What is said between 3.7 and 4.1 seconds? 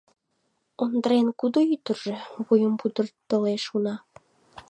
уна.